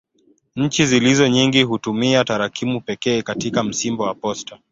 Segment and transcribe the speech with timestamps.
[0.55, 4.59] Nchi zilizo nyingi hutumia tarakimu pekee katika msimbo wa posta.